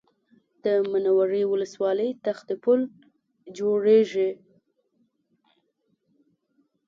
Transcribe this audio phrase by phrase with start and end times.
[0.63, 2.79] د منورې ولسوالۍ تختو پل
[3.57, 4.29] جوړېږي